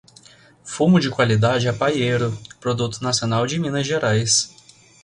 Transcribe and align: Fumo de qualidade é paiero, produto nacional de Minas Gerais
Fumo 0.63 0.99
de 0.99 1.11
qualidade 1.11 1.67
é 1.67 1.71
paiero, 1.71 2.35
produto 2.59 3.03
nacional 3.03 3.45
de 3.45 3.59
Minas 3.59 3.85
Gerais 3.85 4.49